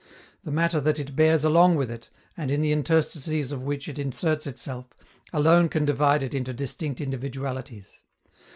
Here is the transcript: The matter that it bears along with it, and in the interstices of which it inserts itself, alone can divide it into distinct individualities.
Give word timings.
The 0.43 0.49
matter 0.49 0.81
that 0.81 0.97
it 0.99 1.15
bears 1.15 1.43
along 1.43 1.75
with 1.75 1.91
it, 1.91 2.09
and 2.35 2.49
in 2.49 2.61
the 2.61 2.71
interstices 2.71 3.51
of 3.51 3.61
which 3.61 3.87
it 3.87 3.99
inserts 3.99 4.47
itself, 4.47 4.87
alone 5.31 5.69
can 5.69 5.85
divide 5.85 6.23
it 6.23 6.33
into 6.33 6.53
distinct 6.53 6.99
individualities. 6.99 8.01